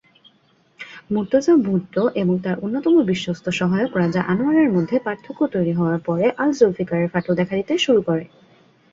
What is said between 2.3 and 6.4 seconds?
তার অন্যতম বিশ্বস্ত সহায়ক রাজা আনোয়ারের মধ্যে পার্থক্য তৈরি হওয়ার পরে